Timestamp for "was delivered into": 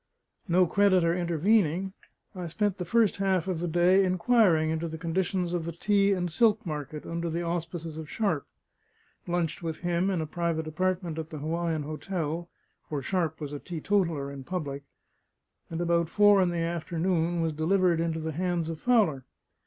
17.43-18.19